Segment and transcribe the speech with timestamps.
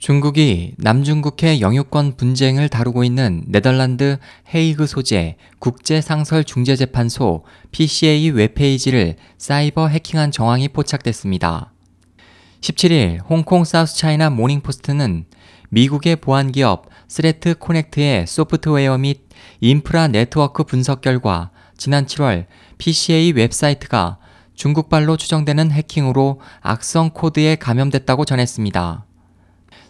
[0.00, 4.16] 중국이 남중국해 영유권 분쟁을 다루고 있는 네덜란드
[4.52, 11.74] 헤이그 소재 국제상설중재재판소 PCA 웹페이지를 사이버 해킹한 정황이 포착됐습니다.
[12.62, 15.26] 17일 홍콩 사우스차이나 모닝포스트는
[15.68, 19.28] 미국의 보안기업 Threat Connect의 소프트웨어 및
[19.60, 22.46] 인프라 네트워크 분석 결과 지난 7월
[22.78, 24.16] PCA 웹사이트가
[24.54, 29.04] 중국발로 추정되는 해킹으로 악성 코드에 감염됐다고 전했습니다.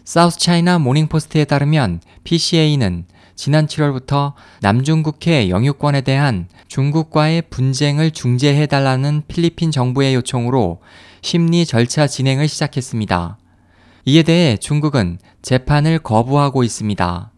[0.03, 3.05] 사우스 차이나 모닝포스트에 따르면 PCA는
[3.35, 10.81] 지난 7월부터 남중국해 영유권에 대한 중국과의 분쟁을 중재해달라는 필리핀 정부의 요청으로
[11.21, 13.37] 심리 절차 진행을 시작했습니다.
[14.05, 17.31] 이에 대해 중국은 재판을 거부하고 있습니다.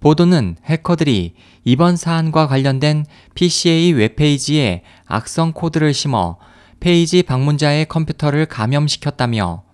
[0.00, 1.34] 보도는 해커들이
[1.64, 6.38] 이번 사안과 관련된 PCA 웹페이지에 악성 코드를 심어
[6.80, 9.67] 페이지 방문자의 컴퓨터를 감염시켰다며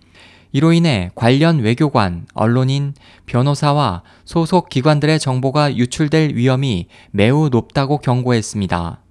[0.55, 2.95] 이로 인해 관련 외교관, 언론인,
[3.27, 9.03] 변호사와 소속 기관들의 정보가 유출될 위험이 매우 높다고 경고했습니다.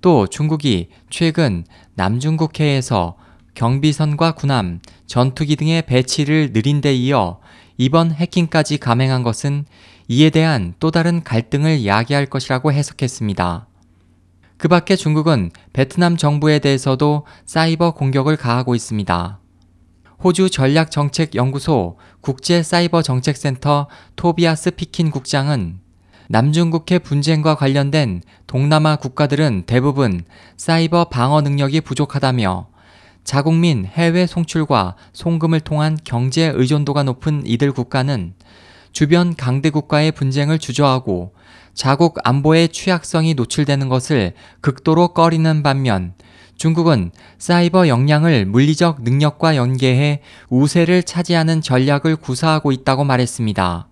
[0.00, 3.14] 또 중국이 최근 남중국해에서
[3.54, 7.38] 경비선과 군함, 전투기 등의 배치를 느린 데 이어
[7.78, 9.66] 이번 해킹까지 감행한 것은
[10.08, 13.68] 이에 대한 또 다른 갈등을 야기할 것이라고 해석했습니다.
[14.56, 19.41] 그 밖에 중국은 베트남 정부에 대해서도 사이버 공격을 가하고 있습니다.
[20.22, 25.80] 호주 전략정책연구소 국제사이버정책센터 토비아스 피킨 국장은
[26.28, 30.22] 남중국해 분쟁과 관련된 동남아 국가들은 대부분
[30.56, 32.68] 사이버 방어 능력이 부족하다며
[33.24, 38.34] 자국민 해외 송출과 송금을 통한 경제 의존도가 높은 이들 국가는
[38.92, 41.34] 주변 강대국과의 분쟁을 주저하고
[41.74, 46.14] 자국 안보의 취약성이 노출되는 것을 극도로 꺼리는 반면
[46.56, 53.88] 중국은 사이버 역량을 물리적 능력과 연계해 우세를 차지하는 전략을 구사하고 있다고 말했습니다.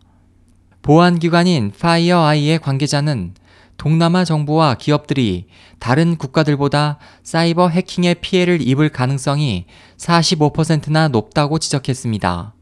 [0.82, 3.34] 보안기관인 파이어아이의 관계자는
[3.76, 5.46] 동남아 정부와 기업들이
[5.78, 9.64] 다른 국가들보다 사이버 해킹의 피해를 입을 가능성이
[9.96, 12.54] 45%나 높다고 지적했습니다.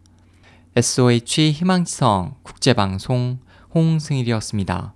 [0.76, 3.40] SOH 희망지성 국제방송
[3.74, 4.94] 홍승일이었습니다.